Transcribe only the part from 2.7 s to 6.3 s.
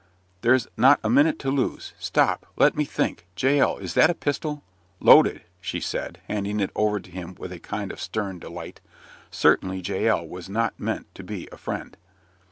me think Jael, is that a pistol?" "Loaded," she said,